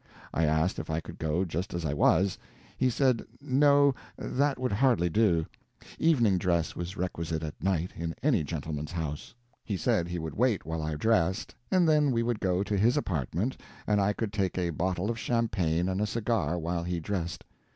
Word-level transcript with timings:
I 0.33 0.45
asked 0.45 0.79
if 0.79 0.89
I 0.89 0.99
could 0.99 1.19
go 1.19 1.45
just 1.45 1.75
as 1.75 1.85
I 1.85 1.93
was. 1.93 2.39
He 2.75 2.89
said 2.89 3.23
no, 3.39 3.93
that 4.17 4.57
would 4.57 4.71
hardly 4.71 5.09
do; 5.11 5.45
evening 5.99 6.39
dress 6.39 6.75
was 6.75 6.97
requisite 6.97 7.43
at 7.43 7.61
night 7.63 7.91
in 7.95 8.15
any 8.23 8.43
gentleman's 8.43 8.93
house. 8.93 9.35
He 9.63 9.77
said 9.77 10.07
he 10.07 10.17
would 10.17 10.33
wait 10.33 10.65
while 10.65 10.81
I 10.81 10.95
dressed, 10.95 11.53
and 11.69 11.87
then 11.87 12.09
we 12.09 12.23
would 12.23 12.39
go 12.39 12.63
to 12.63 12.75
his 12.79 12.97
apartments 12.97 13.57
and 13.85 14.01
I 14.01 14.11
could 14.13 14.33
take 14.33 14.57
a 14.57 14.71
bottle 14.71 15.11
of 15.11 15.19
champagne 15.19 15.87
and 15.87 16.01
a 16.01 16.07
cigar 16.07 16.57
while 16.57 16.83
he 16.83 16.99
dressed. 16.99 17.43